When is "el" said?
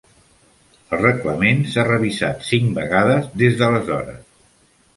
0.95-0.99